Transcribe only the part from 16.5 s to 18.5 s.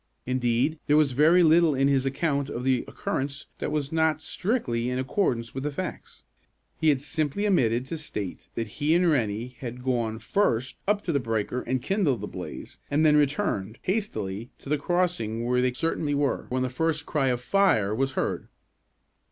the first cry of "Fire!" was heard.